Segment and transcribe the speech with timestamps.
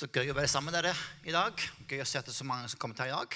[0.00, 0.94] Så gøy å være sammen med dere
[1.28, 1.60] i dag.
[1.84, 3.34] Gøy å se at det er så mange som kommer til i dag.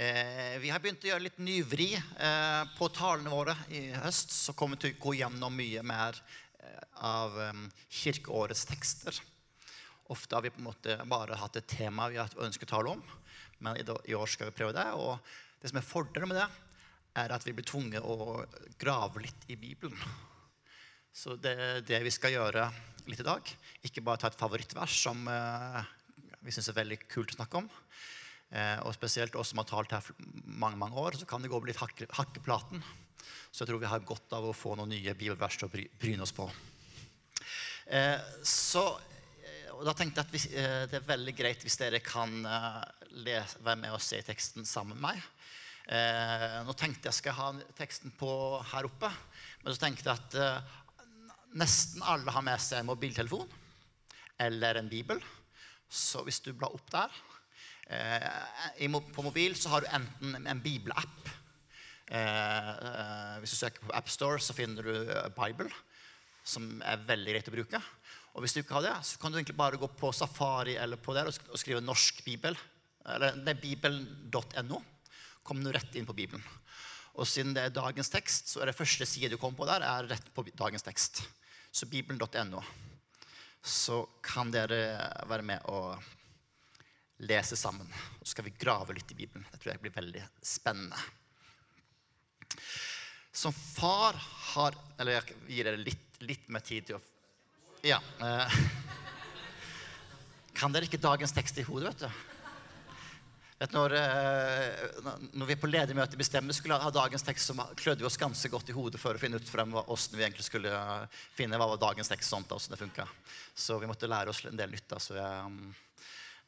[0.00, 4.32] Eh, vi har begynt å gjøre litt nyvri eh, på talene våre i høst.
[4.32, 7.36] Så kommer vi til å gå gjennom mye mer eh, av
[7.98, 9.20] kirkeårets tekster.
[10.08, 12.96] Ofte har vi på en måte bare hatt et tema vi har ønsket å tale
[12.96, 13.04] om.
[13.60, 14.88] Men i år skal vi prøve det.
[14.96, 15.20] Og
[15.60, 16.48] det som er fordelen med det,
[17.20, 18.40] er at vi blir tvunget å
[18.80, 20.00] grave litt i Bibelen.
[21.18, 22.68] Så det er det vi skal gjøre
[23.10, 23.48] litt i dag.
[23.82, 25.80] Ikke bare ta et favorittvers som eh,
[26.46, 27.66] vi syns er veldig kult å snakke om.
[28.54, 30.12] Eh, og spesielt oss som har talt her
[30.46, 32.84] mange mange år, så kan det gå litt hakke, hakkeplaten.
[33.50, 36.22] Så jeg tror vi har godt av å få noen nye bibelvers til å bryne
[36.22, 36.46] oss på.
[37.90, 38.14] Eh,
[38.46, 38.86] så
[39.78, 42.30] og da tenkte jeg at eh, det er veldig greit hvis dere kan
[43.26, 45.26] lese, være med og se teksten sammen med meg.
[45.88, 48.28] Eh, nå tenkte jeg skal ha teksten på
[48.74, 49.08] her oppe,
[49.64, 50.74] men så tenkte jeg at eh,
[51.56, 53.48] nesten alle har med seg en mobiltelefon
[54.38, 55.20] eller en bibel.
[55.88, 57.14] Så hvis du blar opp der
[57.88, 61.30] eh, På mobil så har du enten en bibelapp.
[62.08, 65.72] Eh, eh, hvis du søker på AppStore, så finner du eh, Bible,
[66.44, 67.80] som er veldig greit å bruke.
[68.36, 71.00] Og hvis du ikke har det, så kan du egentlig bare gå på Safari eller
[71.00, 72.56] på der og sk- og skrive 'norsk bibel'.
[73.08, 74.82] Eller det er bibelen.no.
[75.42, 76.44] Kommer du rett inn på Bibelen.
[77.18, 79.82] Og siden det er dagens tekst, så er det første side du kommer på der,
[79.82, 81.24] er rett på dagens tekst.
[81.70, 82.62] Så bibelen.no.
[83.62, 84.78] Så kan dere
[85.28, 85.98] være med og
[87.18, 87.88] lese sammen.
[88.22, 89.46] Så skal vi grave litt i Bibelen.
[89.50, 90.98] Det tror jeg blir veldig spennende.
[93.32, 94.16] Som far
[94.54, 97.02] har Eller jeg gir dere litt, litt mer tid til å
[97.86, 98.00] Ja.
[98.18, 98.56] Eh,
[100.58, 102.37] kan dere ikke dagens tekst i hodet, vet du?
[103.58, 104.84] Vet, når, eh,
[105.34, 108.68] når vi på ledermøte bestemmer skulle ha dagens tekst, så klødde vi oss ganske godt
[108.70, 111.80] i hodet for å finne ut frem hvordan vi egentlig skulle eh, finne hva var
[111.82, 113.06] dagens tekst sånt, og hvordan det funka.
[113.58, 114.94] Så vi måtte lære oss en del nytt.
[114.94, 115.34] Altså, jeg,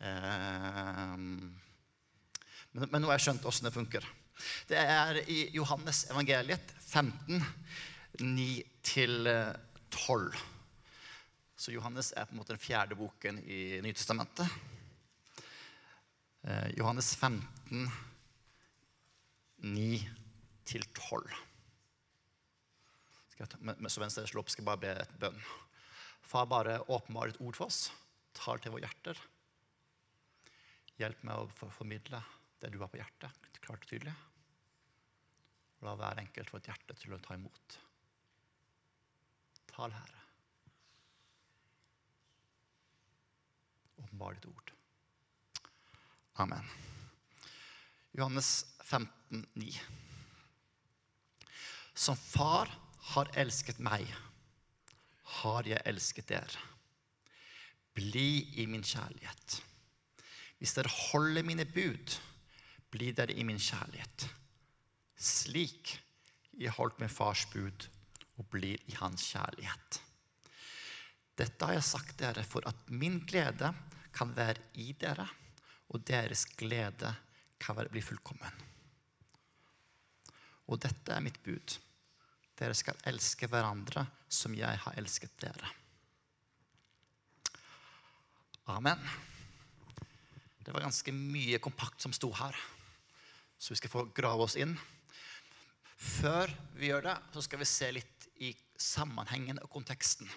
[0.07, 1.19] eh,
[2.79, 4.03] men, men nå har jeg skjønt hvordan det funker.
[4.71, 7.43] Det er i Johannes evangeliet 15,
[8.23, 10.31] 9-12.
[11.59, 14.47] Så Johannes er på en måte den fjerde boken i Nytestamentet.
[16.43, 17.91] Eh, Johannes 15,
[19.61, 20.09] 9-12.
[23.29, 25.19] Skal jeg ta- men- men Så mens dere slår opp, skal jeg bare be et
[25.19, 25.43] bønn.
[26.23, 27.91] Far, bare åpenbar et ord for oss.
[28.35, 29.19] Tal til våre hjerter.
[30.99, 32.25] Hjelp meg å formidle
[32.61, 34.15] det du har på hjertet, klart og tydelig.
[35.83, 37.79] La hver enkelt få et hjerte til å ta imot.
[39.67, 40.21] Tal, Herre.
[44.03, 44.73] Åpenbar ditt ord.
[46.41, 46.65] Amen.
[48.17, 49.81] Johannes 15, 9.
[51.95, 52.71] Som far
[53.13, 54.07] har elsket meg,
[55.41, 56.63] har jeg elsket dere.
[57.93, 59.59] Bli i min kjærlighet.
[60.57, 62.17] Hvis dere holder mine bud,
[62.89, 64.25] blir dere i min kjærlighet.
[65.21, 65.93] Slik
[66.57, 67.85] jeg holdt min fars bud
[68.41, 70.01] og blir i hans kjærlighet.
[71.37, 73.75] Dette har jeg sagt dere for at min glede
[74.17, 75.29] kan være i dere,
[75.91, 77.13] og deres glede
[77.61, 78.67] kan bli fullkommen.
[80.71, 81.77] Og dette er mitt bud.
[82.59, 85.71] Dere skal elske hverandre som jeg har elsket dere.
[88.71, 89.01] Amen.
[90.61, 92.55] Det var ganske mye kompakt som sto her,
[93.59, 94.77] så vi skal få grave oss inn.
[96.01, 100.31] Før vi gjør det, så skal vi se litt i sammenhengen og konteksten.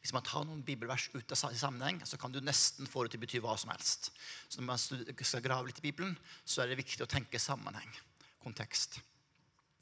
[0.00, 3.20] Hvis man tar noen bibelvers ut av sammenheng, så kan du nesten få det til
[3.20, 4.10] å bety hva som helst.
[4.48, 6.14] Så når man skal grave litt i Bibelen,
[6.44, 7.90] så er det viktig å tenke sammenheng,
[8.44, 9.00] kontekst.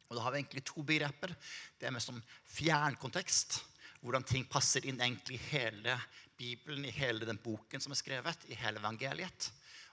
[0.08, 1.32] Og da har vi egentlig to begreper.
[1.80, 2.20] Det er mest som
[2.54, 3.60] fjernkontekst.
[4.04, 5.96] Hvordan ting passer inn egentlig i hele
[6.36, 9.48] Bibelen, i hele den boken som er skrevet, i hele evangeliet.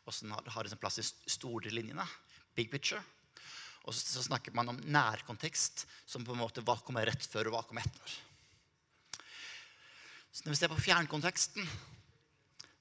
[0.06, 2.06] Og så har det sin plass i store linjene.
[2.58, 3.02] Big picture.
[3.88, 7.56] Og så snakker man om nærkontekst, som på en måte hva kommer rett før og
[7.56, 8.18] hva kommer etter.
[10.31, 11.72] Så når vi ser på fjernkonteksten,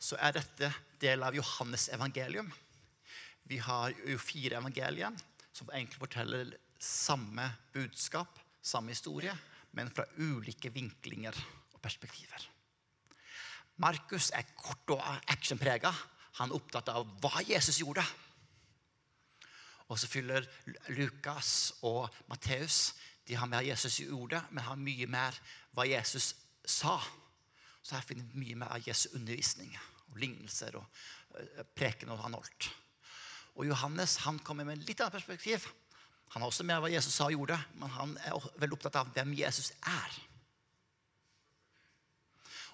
[0.01, 0.71] så er dette
[1.03, 2.51] del av Johannes evangelium.
[3.51, 5.17] Vi har jo fire evangelier
[5.51, 9.35] som egentlig forteller samme budskap, samme historie,
[9.77, 11.37] men fra ulike vinklinger
[11.75, 12.47] og perspektiver.
[13.81, 15.03] Markus er kort og
[15.33, 15.91] actionprega.
[16.39, 18.05] Han er opptatt av hva Jesus gjorde.
[19.91, 20.47] Og så fyller
[20.95, 22.93] Lukas og Matteus
[23.27, 25.37] de har mer Jesus gjorde, men har mye mer
[25.77, 26.33] hva Jesus
[26.67, 26.97] sa.
[27.83, 29.73] Så her finner vi mye mer av Jesu undervisning
[30.11, 31.03] og lignelser og
[31.41, 32.71] eh, preken han holdt.
[33.59, 35.67] Og Johannes han kommer med litt annet perspektiv.
[36.35, 39.09] Han har også mer hva Jesus sa og gjorde, men han er veldig opptatt av
[39.17, 40.19] hvem Jesus er.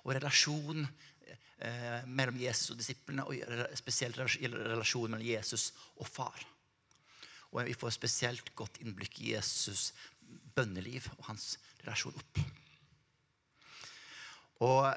[0.04, 6.44] Og relasjonen eh, mellom Jesus og disiplene, og spesielt re- relasjonen mellom Jesus og far.
[7.54, 9.94] Og vi får spesielt godt innblikk i Jesus'
[10.56, 11.54] bønneliv og hans
[11.86, 12.42] relasjon opp.
[14.64, 14.88] Og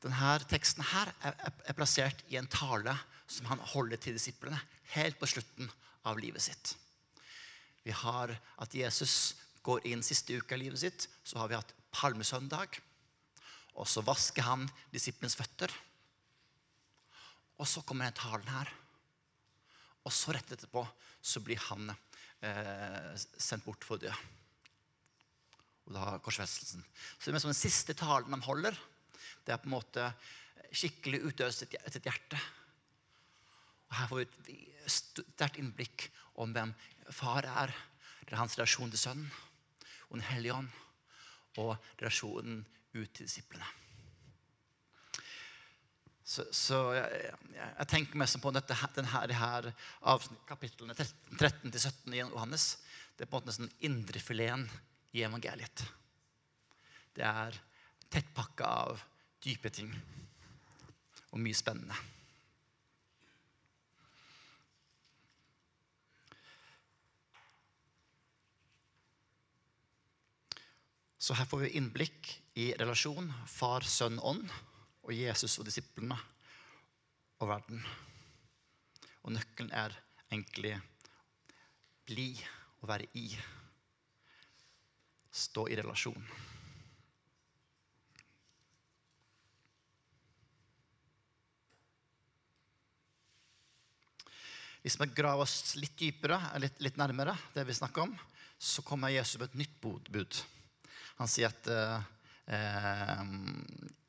[0.00, 2.94] denne teksten her er, er- er plassert i en tale
[3.30, 4.58] som han holder til disiplene
[4.94, 5.70] helt på slutten
[6.08, 6.74] av livet sitt.
[7.84, 11.06] Vi har at Jesus går inn siste uka i livet sitt.
[11.24, 12.78] Så har vi hatt palmesøndag.
[13.76, 15.70] Og så vasker han disiplenes føtter.
[17.60, 18.72] Og så kommer denne talen her.
[20.04, 20.86] Og så rett etterpå
[21.20, 24.12] så blir han eh, sendt bort for å dø.
[25.90, 26.84] Og da korsfestelsen.
[27.18, 28.76] Så det er som den siste talen de holder.
[29.42, 30.06] Det er på en måte
[30.70, 32.38] skikkelig utøst sitt sitt hjerte.
[33.90, 36.06] Og her får vi et sterkt innblikk
[36.38, 36.70] om hvem
[37.10, 37.74] far er.
[38.22, 39.30] Det er hans relasjon til sønnen
[40.10, 40.70] og Den hellige ånd.
[41.58, 42.62] Og relasjonen
[42.94, 43.66] ut til disiplene.
[46.30, 49.72] Så, så jeg, jeg, jeg tenker mest på dette, denne, denne
[50.06, 52.76] avsnitt- kapitlene 13-17 i Johannes.
[53.18, 54.68] Det er på en måte nesten indrefileten
[55.12, 55.84] i evangeliet.
[57.14, 57.56] Det er
[58.10, 59.02] tettpakka av
[59.42, 59.90] dype ting
[61.30, 61.96] og mye spennende.
[71.20, 74.48] Så her får vi innblikk i relasjon far, sønn, ånd
[75.04, 76.16] og Jesus og disiplene
[77.38, 77.84] og verden.
[79.22, 79.94] Og nøkkelen er
[80.30, 80.74] egentlig
[82.08, 82.32] bli
[82.80, 83.28] og være i.
[85.30, 86.24] Stå i relasjon.
[94.80, 98.14] Hvis vi graver oss litt dypere, litt, litt nærmere det vi snakker om,
[98.56, 100.38] så kommer Jesus med et nytt bud.
[101.20, 102.06] Han sier at eh,
[102.56, 103.24] eh,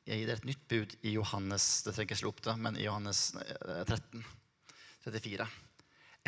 [0.08, 2.78] Jeg gir dere et nytt bud i Johannes det trenger ikke slå opp det, men
[2.80, 4.24] i Johannes eh, 13,
[5.04, 5.48] 34.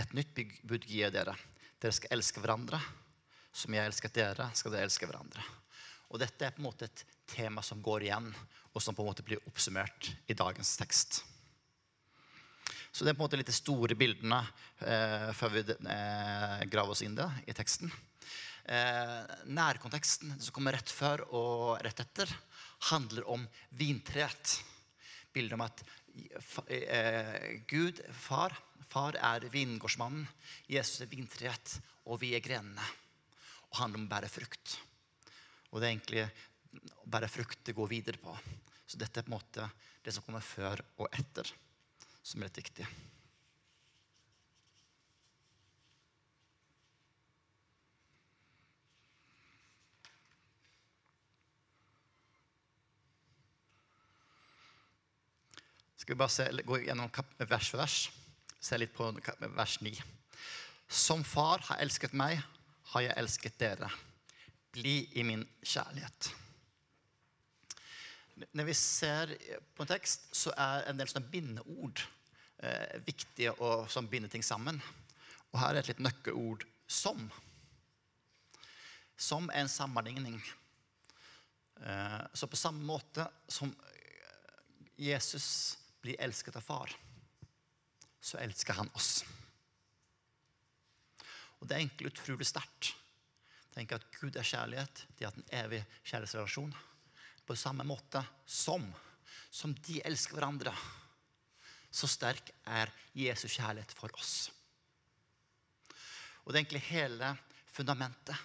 [0.04, 1.36] Et nytt bud gir jeg dere.
[1.80, 2.80] Dere skal elske hverandre.
[3.54, 5.44] Som jeg elsket dere, skal dere elske hverandre.
[6.10, 8.26] Og dette er på en måte et tema som går igjen,
[8.74, 11.22] og som på en måte blir oppsummert i dagens tekst.
[12.94, 14.40] Så det er på en måte litt de store bildene
[14.86, 17.90] eh, før vi eh, graver oss inn det i teksten.
[18.64, 22.30] Eh, nærkonteksten, som kommer rett før og rett etter,
[22.90, 24.60] handler om vintreet.
[25.34, 25.82] Bildet om at
[26.70, 28.54] eh, Gud, far,
[28.86, 30.28] far er vingårdsmannen,
[30.70, 32.86] Jesus er vintreet, og vi er grenene.
[33.74, 34.76] Og handler om å bære frukt.
[35.72, 36.20] Og det er egentlig
[37.02, 38.36] å bære frukt det går videre på.
[38.86, 39.66] Så dette er på en måte
[40.06, 41.50] det som kommer før og etter,
[42.22, 42.86] som er litt viktig.
[56.04, 57.08] Skal vi bare se, gå gjennom
[57.48, 57.98] vers for vers.
[58.60, 59.10] Se litt på
[59.56, 59.94] vers 9.
[60.86, 62.42] Som far har elsket meg,
[62.92, 63.90] har jeg elsket dere.
[64.74, 66.30] Bli i min kjærlighet.
[68.52, 69.30] Når vi ser
[69.74, 72.02] på en tekst, så er en del sånne bindeord
[72.58, 74.80] eh, viktige og, som binder ting sammen.
[75.52, 77.30] Og her er et litt nøkkelord 'som'.
[79.16, 80.42] Som er en sammenligning.
[81.80, 83.74] Eh, så på samme måte som
[84.96, 86.90] Jesus blir elsket av far,
[88.20, 89.24] så elsker han oss.
[91.64, 92.90] Og det er egentlig utrolig sterkt.
[93.72, 94.98] Tenk at Gud er kjærlighet.
[95.16, 96.74] De har hatt en evig kjærlighetsrelasjon.
[97.48, 98.84] På samme måte som,
[99.48, 100.74] som de elsker hverandre.
[101.88, 104.34] Så sterk er Jesus kjærlighet for oss.
[106.44, 107.30] Og det er egentlig hele
[107.72, 108.44] fundamentet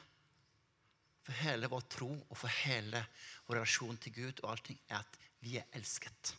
[1.26, 3.04] for hele vår tro og for hele
[3.50, 6.32] vår relasjon til Gud og allting, er at vi er elsket.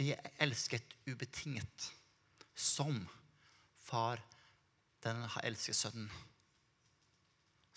[0.00, 1.92] Vi er elsket ubetinget.
[2.56, 3.02] Som
[3.86, 4.22] far
[5.04, 6.10] den har elsket sønnen,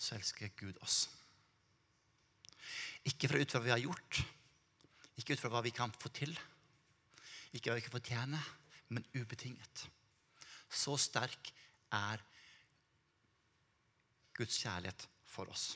[0.00, 1.04] så elsker Gud oss.
[3.06, 4.22] Ikke fra ut fra hva vi har gjort,
[5.20, 6.32] ikke ut fra hva vi kan få til,
[7.54, 8.40] ikke hva vi kan fortjene,
[8.90, 9.84] men ubetinget.
[10.70, 11.52] Så sterk
[11.94, 12.22] er
[14.34, 15.72] Guds kjærlighet for oss.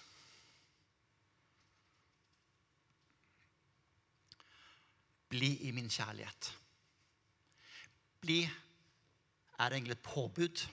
[5.35, 6.51] Bli i min kjærlighet.
[8.23, 8.39] Bli
[9.59, 10.65] er egentlig et påbud.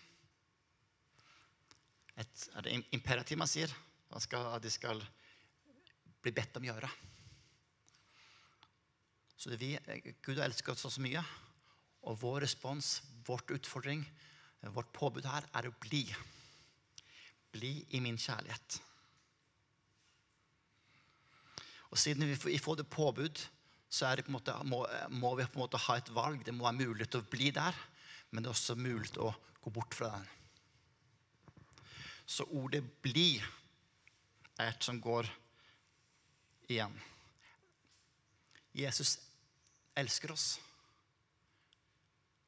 [2.21, 3.71] Et, er det imperativ man sier?
[4.11, 5.01] Man skal, at de skal
[6.21, 6.89] bli bedt om å gjøre.
[9.41, 9.71] Så det vi,
[10.21, 11.21] Gud har elsket oss så mye,
[12.05, 14.03] og vår respons, vårt utfordring,
[14.75, 16.03] vårt påbud her er å bli.
[17.53, 18.77] Bli i min kjærlighet.
[21.91, 23.41] Og siden vi får- det påbud,
[23.89, 26.45] så det måte, må, må vi på en måte ha et valg.
[26.45, 27.75] Det må være mulig til å bli der,
[28.31, 30.27] men det er også mulig å gå bort fra den.
[32.25, 33.43] Så ordet 'bli'
[34.57, 35.27] er et som går
[36.69, 36.93] igjen.
[38.73, 39.17] Jesus
[39.99, 40.59] elsker oss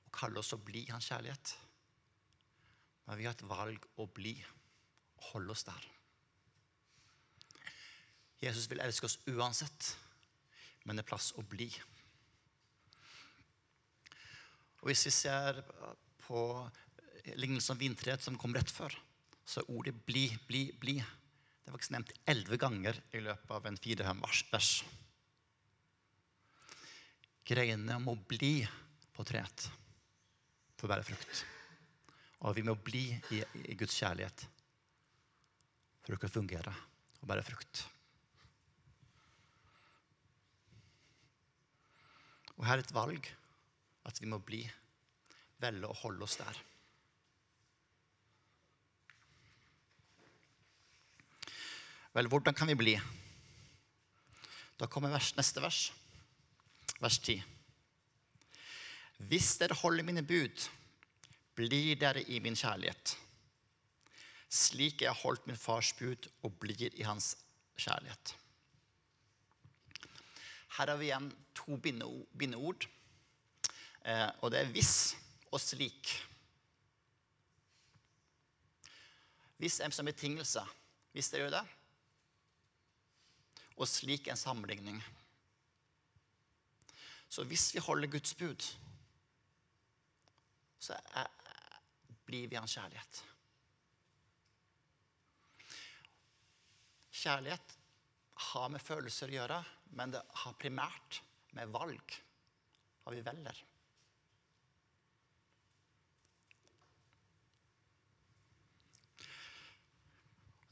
[0.06, 1.58] og kaller oss å bli hans kjærlighet.
[3.06, 4.38] Men vi har et valg å bli
[5.32, 5.90] holde oss der.
[8.44, 9.94] Jesus vil elske oss uansett,
[10.84, 11.70] men det er plass å bli.
[14.84, 15.62] Og Hvis vi ser
[16.26, 16.40] på
[17.40, 18.92] lignelsen om vintreet som kom rett før,
[19.48, 21.00] så er ordet 'bli, bli, bli'
[21.64, 24.20] det er faktisk nevnt elleve ganger i løpet av en fire-fem
[24.52, 24.72] vers.
[27.48, 28.68] Greiene må bli
[29.16, 29.70] på treet
[30.76, 31.46] for å bære frukt.
[32.44, 33.40] Og vi må bli i,
[33.72, 34.44] i Guds kjærlighet
[36.04, 36.76] for å kunne fungere
[37.22, 37.86] og bære frukt.
[42.58, 43.32] Og her er et valg
[44.08, 44.62] at vi må bli,
[45.64, 46.60] velge å holde oss der.
[52.14, 52.94] Vel, hvordan kan vi bli?
[54.78, 55.88] Da kommer vers, neste vers,
[57.02, 57.42] vers 10.
[59.30, 60.68] Hvis dere holder mine bud,
[61.56, 63.16] blir dere i min kjærlighet.
[64.54, 67.34] Slik jeg har holdt min fars bud og blir i hans
[67.78, 68.36] kjærlighet.
[70.78, 72.88] Her har vi igjen to bindeord.
[74.04, 75.16] Eh, og det er 'hvis'
[75.52, 76.28] og 'slik'.
[79.58, 80.62] Hvis er som betingelse.
[81.12, 81.68] Hvis dere gjør det.
[83.78, 85.04] Og 'slik' en sammenligning.
[87.30, 88.78] Så hvis vi holder Guds bud,
[90.80, 91.28] så er,
[92.26, 93.24] blir vi hans kjærlighet.
[97.12, 97.78] Kjærlighet
[98.36, 99.64] har med følelser å gjøre,
[99.98, 101.22] men det har primært
[101.58, 102.18] med valg.
[103.04, 103.64] Hva vi velger.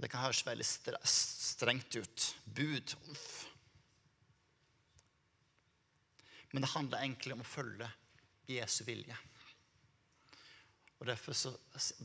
[0.02, 0.66] Det kan høres veldig
[1.06, 2.28] strengt ut.
[2.46, 2.94] Bud.
[3.14, 3.48] Uff.
[6.52, 7.90] Men det handler egentlig om å følge
[8.50, 9.18] Jesu vilje.
[11.00, 11.52] Og Derfor så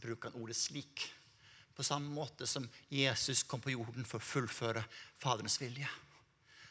[0.01, 1.07] bruker han ordet 'slik'.
[1.77, 4.85] På samme måte som Jesus kom på jorden for å fullføre
[5.21, 5.89] Faderens vilje,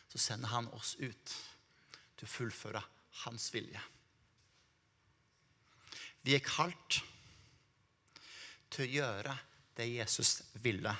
[0.10, 1.36] så sender han oss ut
[2.17, 2.82] til å fullføre
[3.25, 3.82] hans vilje.
[6.25, 7.01] Vi er kalt
[8.74, 9.38] til å gjøre
[9.75, 10.91] det Jesus ville.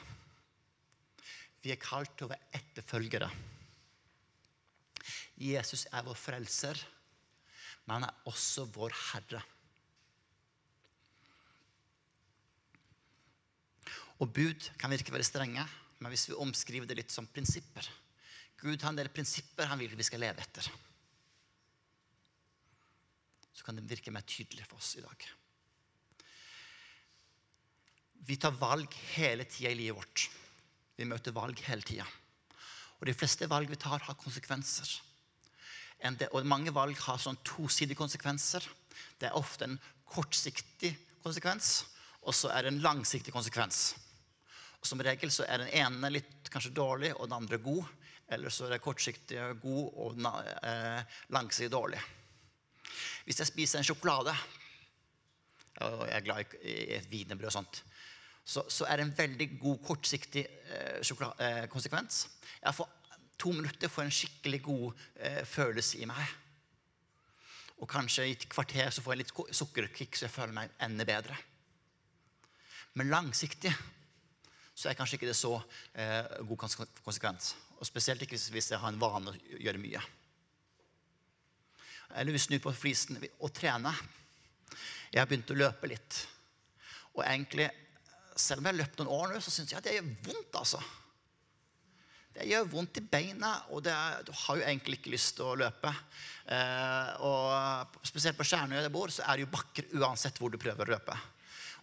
[1.64, 3.30] Vi er kalt til å være etterfølgere.
[5.42, 6.80] Jesus er vår frelser,
[7.86, 9.42] men han er også vår Herre.
[14.24, 15.66] Og bud kan virke veldig strenge,
[16.00, 17.88] men hvis vi omskriver det litt som prinsipper
[18.66, 20.68] Gud har en del prinsipper han vil vi skal leve etter.
[23.56, 25.28] Så kan det virke mer tydelig for oss i dag.
[28.26, 30.30] Vi tar valg hele tida i livet vårt.
[30.96, 32.06] Vi møter valg hele tida.
[33.00, 34.94] Og de fleste valg vi tar, har konsekvenser.
[36.32, 38.64] Og mange valg har sånn tosidige konsekvenser.
[39.20, 39.78] Det er ofte en
[40.10, 40.94] kortsiktig
[41.24, 41.86] konsekvens,
[42.24, 43.96] og så er det en langsiktig konsekvens.
[44.80, 47.88] Og som regel så er den ene litt kanskje dårlig, og den andre god.
[48.36, 52.00] Eller så er det kortsiktig god og eh, langsiktig dårlig.
[53.26, 54.34] Hvis jeg spiser en sjokolade,
[55.86, 57.82] og jeg er glad i i et wienerbrød og sånt,
[58.46, 62.28] så, så er det en veldig god kortsiktig eh, eh, konsekvens.
[62.62, 62.92] Jeg får
[63.42, 66.36] to minutter for en skikkelig god eh, følelse i meg.
[67.82, 71.08] Og kanskje i et kvarter så får jeg litt sukkerkick, så jeg føler meg enda
[71.08, 71.36] bedre.
[72.96, 73.74] Men langsiktig
[74.76, 75.56] så er kanskje ikke det så
[75.94, 76.62] eh, god
[77.04, 77.56] konsekvens.
[77.80, 80.04] Og spesielt ikke hvis jeg har en vane å gjøre mye.
[82.16, 83.98] Eller vi snur på flisen og trener.
[85.12, 86.22] Jeg har begynt å løpe litt.
[87.16, 87.68] Og egentlig,
[88.36, 90.58] selv om jeg har løpt noen år nå, så syns jeg at det gjør vondt,
[90.60, 90.82] altså.
[92.36, 95.60] Det gjør vondt i beina, og er, du har jo egentlig ikke lyst til å
[95.60, 95.92] løpe.
[96.52, 100.52] Eh, og spesielt på Skjernøy der jeg bor, så er det jo bakker uansett hvor
[100.52, 101.16] du prøver å løpe.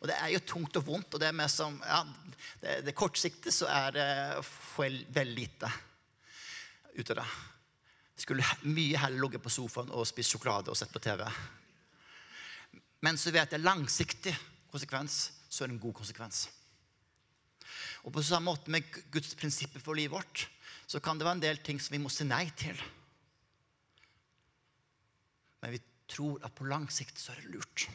[0.02, 2.02] Og det er jo tungt og vondt, og det er som ja,
[2.60, 4.06] det, det kortsiktige så er det
[4.42, 5.72] får veldig lite
[6.98, 7.28] ut av det.
[8.20, 11.22] Skulle mye heller ligget på sofaen og spist sjokolade og sett på TV.
[13.02, 14.34] Men så vet jeg langsiktig
[14.70, 16.46] konsekvens, så er det en god konsekvens.
[18.02, 20.46] Og på samme måte med Guds prinsipper for livet vårt,
[20.88, 22.78] så kan det være en del ting som vi må si nei til.
[25.62, 27.86] Men vi tror at på lang sikt så er det lurt.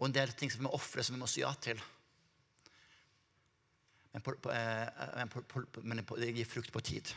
[0.00, 1.80] Og en del ting som vi må ofre, som vi må si ja til.
[4.12, 7.12] men, på, på, eh, men, på, men det gir frukt på tid.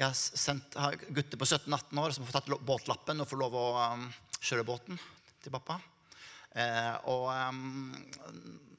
[0.00, 3.40] Jeg har sendt har gutter på 17-18 år som har fått tatt båtlappen og får
[3.42, 4.06] lov å um,
[4.40, 4.96] kjøre båten
[5.44, 5.76] til pappa.
[6.56, 7.90] Eh, og um,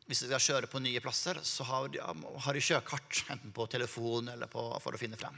[0.07, 3.67] hvis de skal kjøre på nye plasser, så har de, har de sjøkart, enten på
[3.69, 5.37] telefon eller på, for å finne frem.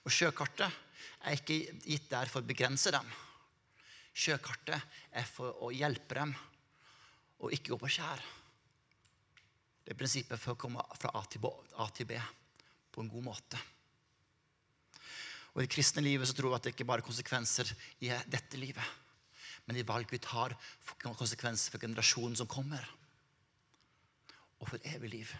[0.00, 0.80] Og sjøkartet
[1.28, 3.12] er ikke gitt der for å begrense dem.
[4.16, 4.80] Sjøkartet
[5.12, 6.32] er for å hjelpe dem
[7.44, 8.26] og ikke gå på skjær.
[9.84, 12.16] Det er prinsippet for å komme fra A til B
[12.96, 13.66] på en god måte.
[15.56, 17.70] Og I det kristne livet så tror vi at det ikke bare er konsekvenser
[18.04, 18.84] i dette livet,
[19.64, 20.52] men de valg vi tar,
[20.84, 22.84] får konsekvenser for generasjonen som kommer,
[24.60, 25.30] og for evig liv.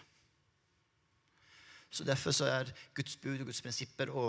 [1.93, 4.23] Så Derfor så er Guds bud og Guds prinsipper å,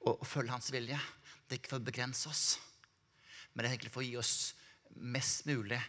[0.00, 0.96] å, å følge Hans vilje.
[1.44, 2.46] Det er ikke for å begrense oss,
[3.52, 4.54] men det er egentlig for å gi oss
[4.96, 5.82] mest mulig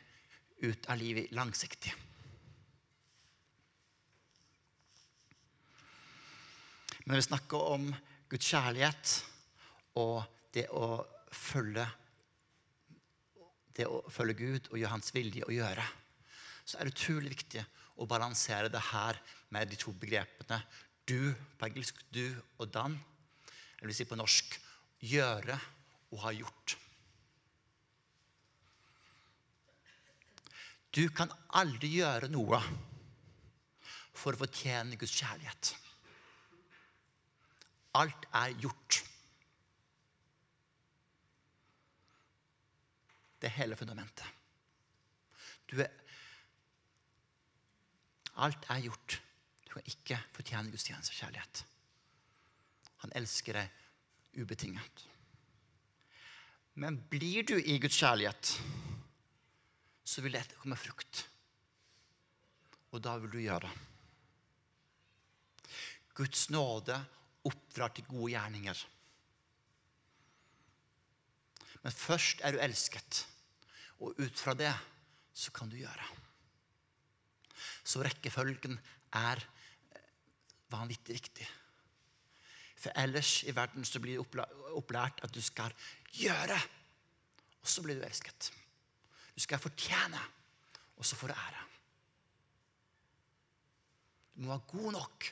[0.59, 1.95] ut av livet langsiktig.
[6.99, 7.89] Men når vi snakker om
[8.27, 9.15] Guds kjærlighet
[9.97, 10.21] og
[10.53, 10.99] det å
[11.33, 11.85] følge
[13.77, 15.83] det å følge Gud og gjøre Hans vilje å gjøre,
[16.65, 17.61] så er det utrolig viktig
[18.01, 19.19] å balansere det her
[19.53, 20.57] med de to begrepene
[21.07, 22.25] du på engelsk, du
[22.57, 22.97] og dan.
[23.77, 24.57] Eller vi sier på norsk
[25.05, 25.55] gjøre
[26.11, 26.77] og ha gjort.
[30.97, 32.59] Du kan aldri gjøre noe
[34.17, 35.75] for å fortjene Guds kjærlighet.
[38.01, 39.03] Alt er gjort.
[43.37, 44.25] Det er hele fundamentet.
[45.67, 45.91] Du er
[48.37, 49.17] Alt er gjort.
[49.65, 51.63] Du kan ikke fortjene Guds tjeneste og kjærlighet.
[53.01, 55.05] Han elsker deg ubetinget.
[56.77, 58.51] Men blir du i Guds kjærlighet,
[60.05, 61.23] så vil det komme frukt.
[62.93, 63.73] Og da vil du gjøre det.
[66.17, 66.97] Guds nåde
[67.45, 68.84] oppdrar til gode gjerninger.
[71.82, 73.25] Men først er du elsket,
[74.03, 74.73] og ut fra det
[75.38, 76.07] så kan du gjøre.
[77.88, 78.77] Så rekkefølgen
[79.17, 80.10] er eh,
[80.73, 81.47] vanvittig viktig.
[82.77, 84.45] For ellers i verden så blir det
[84.77, 85.73] opplært at du skal
[86.13, 86.57] gjøre,
[87.62, 88.51] og så blir du elsket.
[89.33, 90.19] Du skal fortjene,
[90.97, 91.63] og så får du ære.
[94.36, 95.31] Du må være god nok,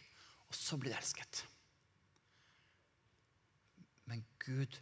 [0.50, 1.44] og så blir du elsket.
[4.10, 4.80] Men Gud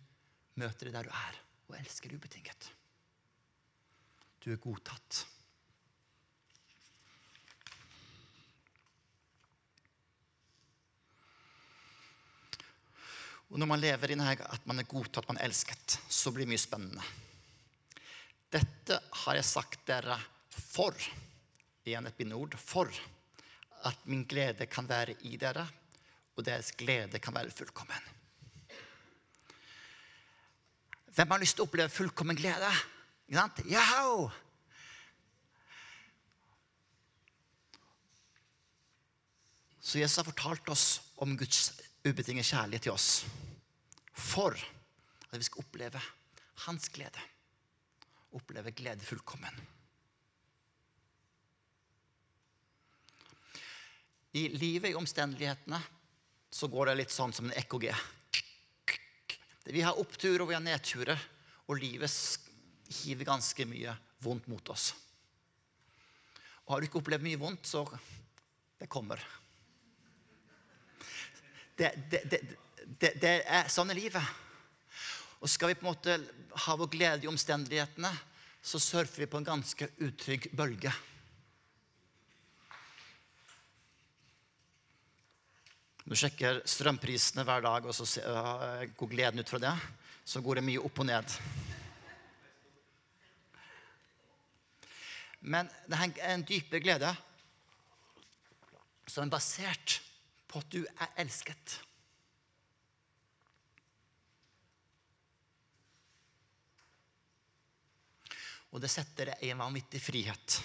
[0.60, 2.72] møter deg der du er og elsker ubetinget.
[4.44, 5.24] Du er godtatt.
[13.54, 16.44] Og Når man lever i denne, at man er godtatt, man er elsket, så blir
[16.44, 17.04] det mye spennende.
[18.52, 20.18] Dette har jeg sagt dere
[20.52, 20.98] for,
[21.86, 22.90] igjen et bindeord, for
[23.88, 25.64] at min glede kan være i dere,
[26.36, 28.10] og deres glede kan være fullkommen.
[31.14, 32.74] Hvem har lyst til å oppleve fullkommen glede?
[33.34, 33.60] Ikke sant?
[33.66, 34.28] Yahoo!
[39.82, 40.84] Så Jesus har fortalt oss
[41.18, 41.72] om Guds
[42.06, 43.24] ubetinget kjærlighet til oss.
[44.14, 46.04] For at vi skal oppleve
[46.68, 47.26] hans glede.
[48.38, 49.58] Oppleve glede fullkommen.
[54.38, 55.82] I livet, i omstendighetene,
[56.54, 57.90] så går det litt sånn som en EKG.
[59.74, 61.30] Vi har oppturer og vi har nedturer,
[61.66, 62.14] og livet
[63.02, 64.92] hiver ganske mye vondt mot oss.
[66.64, 67.84] Og har du ikke opplevd mye vondt, så
[68.80, 69.22] det kommer.
[71.76, 74.44] Det, det, det, det er sånn er livet.
[75.44, 76.20] Og skal vi på en måte
[76.66, 78.12] ha vår glede i omstendighetene,
[78.64, 80.94] så surfer vi på en ganske utrygg bølge.
[86.04, 88.08] Du sjekker strømprisene hver dag og så
[88.96, 89.76] går gleden ut fra det.
[90.24, 91.36] Så går det mye opp og ned.
[95.44, 97.10] Men det er en dypere glede
[99.08, 99.98] som er basert
[100.48, 101.80] på at du er elsket.
[108.74, 110.58] Og det setter deg i en vanvittig frihet.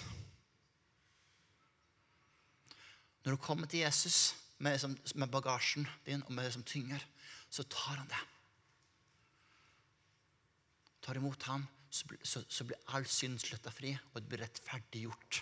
[3.25, 7.03] Når du kommer til Jesus med, som, med bagasjen din og med det som tynger,
[7.51, 8.21] så tar han det.
[11.05, 15.39] Tar imot ham, så, blir all synd slutta fri, og det blir rettferdiggjort.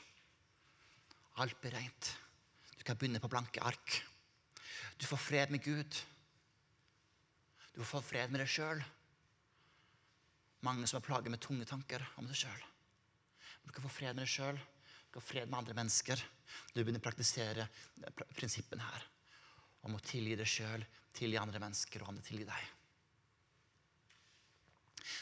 [1.44, 2.12] Alt blir rent.
[2.78, 3.98] Du kan begynne på blanke ark.
[4.98, 6.00] Du får fred med Gud.
[7.76, 8.82] Du får fred med deg sjøl.
[10.66, 12.64] Mange som er plaget med tunge tanker om deg sjøl.
[13.68, 14.58] Du kan få fred med deg sjøl.
[15.12, 16.24] Du ha fred med andre mennesker
[16.74, 17.68] du begynner å praktisere
[18.16, 19.06] pr- prinsippene her
[19.88, 20.84] om å tilgi deg sjøl,
[21.16, 22.74] tilgi andre mennesker og andre tilgi deg.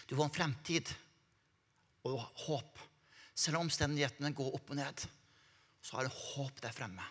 [0.09, 0.91] Du får en fremtid
[2.05, 2.81] og håp.
[3.35, 5.05] Selv om omstendighetene går opp og ned,
[5.83, 7.03] så har du håp der fremme.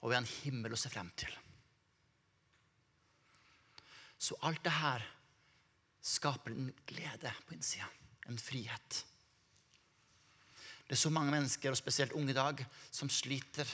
[0.00, 1.32] Og vi har en himmel å se frem til.
[4.20, 5.04] Så alt det her
[6.04, 7.88] skaper en glede på innsida.
[8.28, 9.00] En frihet.
[10.84, 12.60] Det er så mange mennesker, og spesielt unge i dag,
[12.92, 13.68] som sliter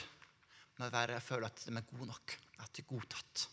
[0.77, 2.35] med å være, føle at de er gode nok.
[2.63, 3.45] At de er godtatt.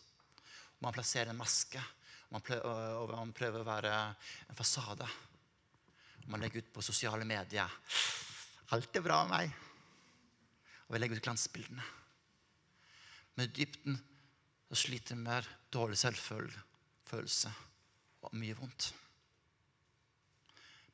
[0.77, 1.81] Og man plasserer en maske.
[2.29, 3.93] Man prøver, man prøver å være
[4.49, 5.07] en fasade.
[6.29, 7.77] Man legger ut på sosiale medier.
[8.75, 9.55] Alt er bra med meg.
[10.85, 11.87] Og vi legger ut glansbildene.
[13.35, 13.97] Men i dybden
[14.69, 17.53] så sliter vi med dårlig selvfølelse
[18.27, 18.91] og mye vondt.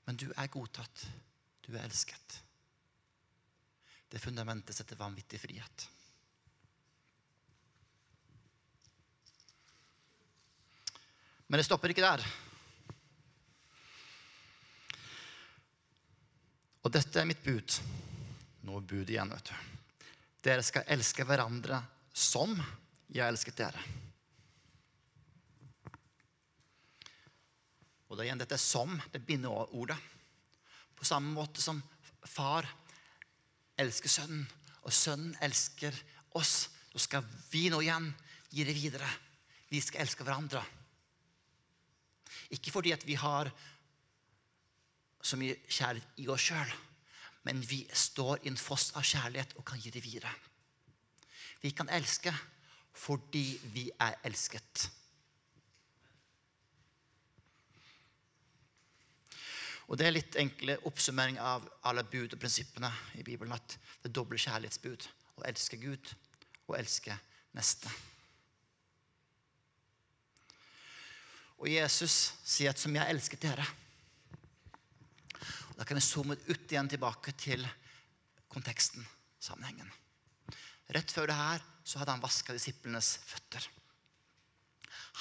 [0.06, 1.08] Men du er godtatt.
[1.66, 2.40] Du er elsket.
[4.08, 5.88] Det fundamentet setter vanvittig frihet.
[11.48, 12.24] Men det stopper ikke der.
[16.86, 17.78] Og dette er mitt bud.
[18.66, 19.56] Nå er bud igjen, vet du.
[20.46, 21.80] Dere skal elske hverandre
[22.14, 22.54] som
[23.10, 23.82] jeg elsket dere.
[28.06, 29.98] Og det er igjen dette 'som', det bindeordet.
[30.96, 31.82] På samme måte som
[32.24, 32.68] far
[33.78, 34.48] elsker sønnen,
[34.84, 35.94] og sønnen elsker
[36.32, 38.14] oss, så skal vi nå igjen
[38.50, 39.10] gi det videre.
[39.70, 40.64] Vi skal elske hverandre.
[42.56, 43.52] Ikke fordi at vi har
[45.26, 46.74] så mye kjærlighet i oss sjøl,
[47.46, 50.32] men vi står i en foss av kjærlighet og kan gi det videre.
[51.62, 52.34] Vi kan elske
[52.96, 54.90] fordi vi er elsket.
[59.86, 63.54] Og Det er litt enkle oppsummering av alle bud og prinsippene i Bibelen.
[63.54, 65.06] At det doble kjærlighetsbud.
[65.38, 66.14] Å elske Gud
[66.66, 67.14] og elske
[67.54, 67.92] neste.
[71.60, 73.68] Og Jesus sier at 'som jeg elsket dere'.
[75.78, 77.68] Da kan vi zoome ut igjen tilbake til
[78.50, 79.06] konteksten,
[79.40, 79.92] sammenhengen.
[80.96, 83.68] Rett før det her så hadde han vaska disiplenes føtter.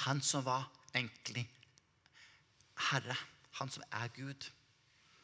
[0.05, 1.47] Han som var egentlig
[2.91, 3.15] Herre,
[3.59, 4.49] han som er Gud,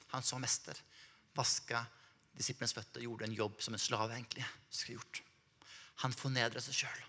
[0.08, 0.78] han som var mester,
[1.36, 1.86] vaska
[2.38, 5.22] disiplenes føtter, gjorde en jobb som en slave egentlig skulle gjort.
[6.04, 7.04] Han fornedret seg sjøl.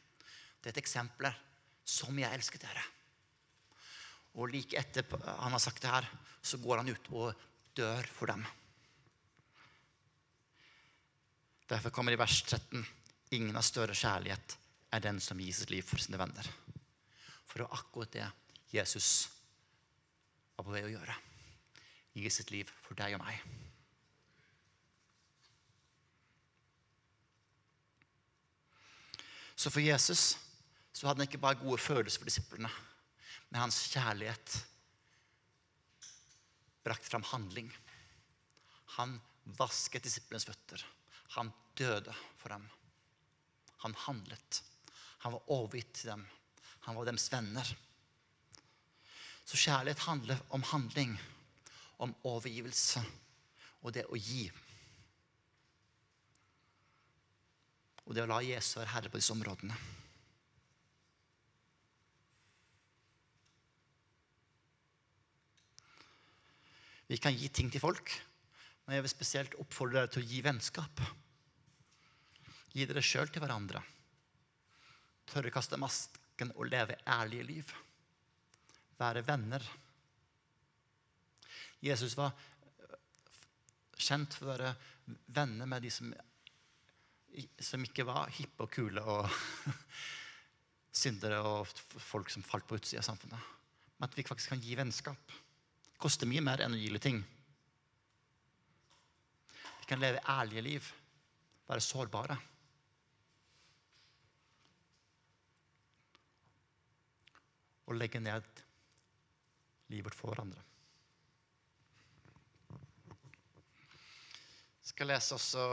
[0.61, 1.31] Det er et eksempel
[1.85, 2.83] som jeg elsket dere.
[4.39, 6.09] Og like etter han har sagt det her,
[6.43, 8.45] så går han ut og dør for dem.
[11.69, 12.87] Derfor kommer det i vers 13.:
[13.33, 14.57] Ingen har større kjærlighet
[14.93, 16.49] enn den som gir sitt liv for sine venner.
[17.47, 18.29] For det var akkurat det
[18.73, 19.29] Jesus
[20.57, 21.17] var på vei å gjøre.
[22.13, 23.41] Gi sitt liv for deg og meg.
[29.57, 30.33] Så for Jesus
[30.93, 32.69] så hadde han ikke bare gode følelser for disiplene,
[33.53, 34.55] men hans kjærlighet
[36.83, 37.69] brakte fram handling.
[38.97, 39.19] Han
[39.59, 40.81] vasket disiplenes føtter.
[41.37, 42.65] Han døde for dem.
[43.85, 44.63] Han handlet.
[45.27, 46.25] Han var overgitt til dem.
[46.89, 47.75] Han var deres venner.
[49.45, 51.13] Så kjærlighet handler om handling,
[52.01, 53.05] om overgivelse
[53.83, 54.47] og det å gi.
[58.09, 59.77] Og det å la Jesus være herre på disse områdene.
[67.13, 68.09] Vi kan gi ting til folk,
[68.87, 71.03] men jeg vil spesielt oppfordre dere til å gi vennskap.
[72.73, 73.83] Gi dere sjøl til hverandre.
[75.29, 77.75] Tørre kaste masken og leve ærlige liv.
[78.97, 79.69] Være venner.
[81.85, 82.33] Jesus var
[84.01, 84.73] kjent for å være
[85.37, 86.17] venner med de som,
[87.61, 89.29] som ikke var hippe og kule og
[91.05, 93.55] syndere og folk som falt på utsida av samfunnet.
[93.99, 95.41] Men at vi faktisk kan gi vennskap.
[96.03, 97.21] Koster mye mer enn å gi ting.
[99.83, 100.89] Vi kan leve ærlige liv,
[101.69, 102.37] være sårbare.
[107.87, 108.63] Og legge ned
[109.95, 110.63] livet for hverandre.
[114.83, 115.69] Jeg skal lese også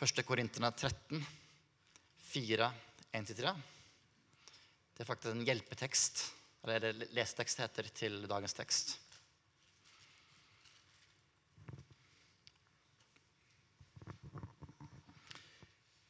[0.00, 0.24] 1.
[0.24, 1.20] Korinterne 13,
[2.30, 2.72] 4,
[3.12, 3.56] 1-3.
[4.96, 6.22] Det er faktisk en hjelpetekst,
[6.62, 8.98] eller det lesetekst heter, til dagens tekst.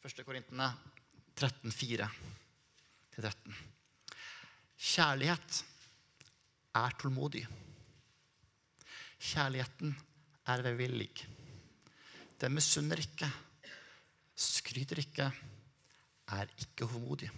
[0.00, 0.66] Første Korintene
[1.36, 2.08] 13, 4
[3.14, 3.58] 13.
[4.80, 5.58] Kjærlighet
[6.80, 7.42] er tålmodig.
[9.20, 9.92] Kjærligheten
[10.48, 11.10] er velvillig.
[12.40, 13.28] Den misunner ikke,
[14.34, 15.28] skryter ikke,
[16.32, 17.28] er ikke hovmodig.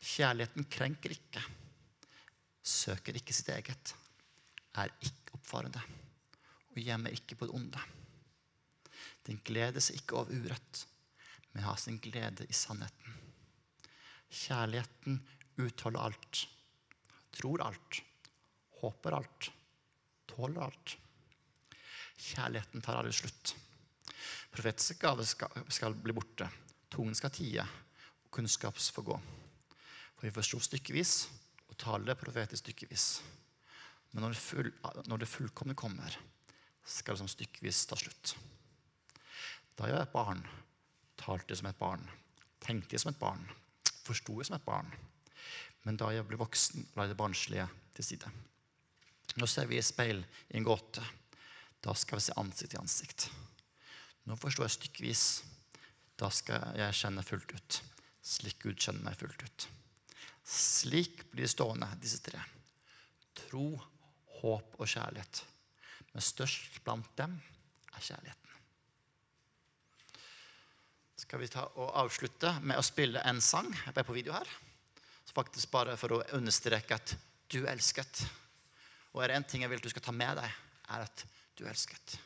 [0.00, 1.42] Kjærligheten krenker ikke,
[2.64, 3.94] søker ikke sitt eget,
[4.80, 5.82] er ikke oppfarende
[6.74, 7.82] og gjemmer ikke på det onde.
[9.24, 10.80] Den gleder seg ikke over urett,
[11.52, 13.20] men har sin glede i sannheten.
[14.34, 15.20] Kjærligheten
[15.62, 16.40] utholder alt,
[17.36, 18.00] tror alt,
[18.80, 19.50] håper alt,
[20.30, 20.96] tåler alt.
[22.18, 23.54] Kjærligheten tar aldri slutt.
[24.54, 26.48] Profetiske gaver skal, skal, bli borte.
[26.90, 29.16] Tungen skal tie, og kunnskap får gå.
[30.14, 31.14] For vi forsto stykkevis
[31.74, 33.06] og taler profetisk stykkevis.
[34.12, 34.70] Men når det, full,
[35.10, 36.14] når det fullkomne kommer,
[36.86, 38.36] skal det som stykkevis ta slutt.
[39.74, 40.44] Da jeg var et barn,
[41.18, 42.04] talte jeg som et barn,
[42.62, 43.42] tenkte jeg som et barn,
[44.06, 44.92] forsto jeg som et barn.
[45.84, 48.30] Men da jeg ble voksen, la jeg det barnslige til side.
[49.40, 51.02] Nå ser vi i speil i en gåte.
[51.82, 53.26] Da skal vi se ansikt til ansikt.
[54.30, 55.24] Nå forstår jeg stykkevis.
[56.20, 57.80] Da skal jeg kjenne fullt ut,
[58.22, 59.66] slik Gud kjenner meg fullt ut.
[60.44, 62.40] Slik blir de stående, disse tre.
[63.46, 63.72] Tro,
[64.40, 65.42] håp og kjærlighet.
[66.12, 67.38] Men størst blant dem
[67.94, 68.40] er kjærligheten.
[71.24, 74.50] Skal vi ta og avslutte med å spille en sang jeg er på video her?
[75.24, 77.16] Så faktisk Bare for å understreke at
[77.48, 78.26] du elsket.
[79.14, 80.60] Og er det én ting jeg vil at du skal ta med deg,
[80.92, 81.24] er at
[81.56, 82.18] du elsket.